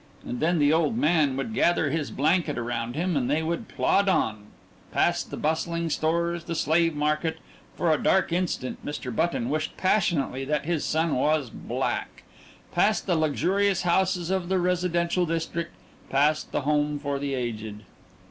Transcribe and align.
And 0.25 0.39
then 0.39 0.57
the 0.57 0.73
old 0.73 0.97
man 0.97 1.37
would 1.37 1.53
gather 1.53 1.91
his 1.91 2.09
blanket 2.09 2.57
around 2.57 2.95
him 2.95 3.15
and 3.15 3.29
they 3.29 3.43
would 3.43 3.67
plod 3.67 4.09
on, 4.09 4.47
past 4.91 5.29
the 5.29 5.37
bustling 5.37 5.91
stores, 5.91 6.45
the 6.45 6.55
slave 6.55 6.95
market 6.95 7.37
for 7.75 7.91
a 7.93 8.01
dark 8.01 8.33
instant 8.33 8.83
Mr. 8.83 9.15
Button 9.15 9.47
wished 9.47 9.77
passionately 9.77 10.43
that 10.43 10.65
his 10.65 10.83
son 10.83 11.13
was 11.15 11.51
black 11.51 12.23
past 12.71 13.05
the 13.05 13.15
luxurious 13.15 13.83
houses 13.83 14.31
of 14.31 14.49
the 14.49 14.57
residential 14.57 15.27
district, 15.27 15.75
past 16.09 16.51
the 16.51 16.61
home 16.61 16.97
for 16.97 17.19
the 17.19 17.35
aged.... 17.35 17.83